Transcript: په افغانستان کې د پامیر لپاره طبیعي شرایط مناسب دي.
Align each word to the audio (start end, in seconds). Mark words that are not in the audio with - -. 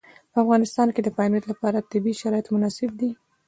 په 0.31 0.37
افغانستان 0.43 0.87
کې 0.93 1.01
د 1.03 1.09
پامیر 1.17 1.43
لپاره 1.51 1.85
طبیعي 1.91 2.15
شرایط 2.21 2.47
مناسب 2.53 2.89
دي. 2.99 3.09